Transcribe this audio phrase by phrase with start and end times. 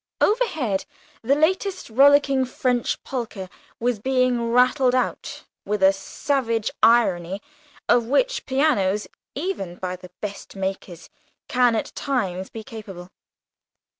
[0.19, 0.85] Overhead,
[1.21, 3.45] the latest rollicking French polka
[3.79, 7.39] was being rattled out, with a savage irony
[7.87, 11.11] of which pianos, even by the best makers,
[11.47, 13.11] can at times be capable.